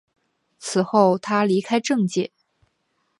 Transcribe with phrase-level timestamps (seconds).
[0.57, 2.31] 此后他离开政界。